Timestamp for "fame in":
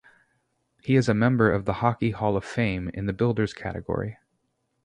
2.43-3.05